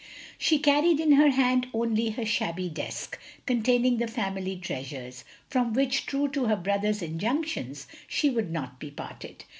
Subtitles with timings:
[0.39, 6.07] She carried in her hand only her shabby desk, containing the family treasures, from which,
[6.07, 9.45] true to her brother's injunctions, she would not be parted.